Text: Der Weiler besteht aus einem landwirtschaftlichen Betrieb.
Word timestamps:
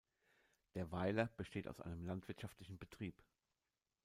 Der 0.73 0.91
Weiler 0.91 1.27
besteht 1.37 1.67
aus 1.67 1.79
einem 1.79 2.07
landwirtschaftlichen 2.07 2.79
Betrieb. 2.79 3.21